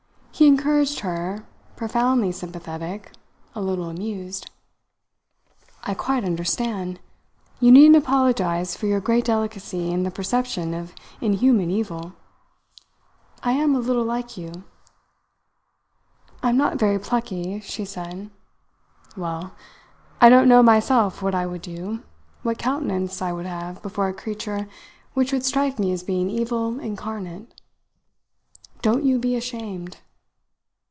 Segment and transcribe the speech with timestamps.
[0.33, 1.45] He encouraged her,
[1.75, 3.11] profoundly sympathetic,
[3.53, 4.49] a little amused.
[5.83, 6.99] "I quite understand.
[7.59, 12.13] You needn't apologize for your great delicacy in the perception of inhuman evil.
[13.43, 14.63] I am a little like you."
[16.41, 18.31] "I am not very plucky," she said.
[19.15, 19.51] "Well!
[20.19, 22.01] I don't know myself what I would do,
[22.41, 24.67] what countenance I would have before a creature
[25.13, 27.53] which would strike me as being evil incarnate.
[28.81, 29.99] Don't you be ashamed!"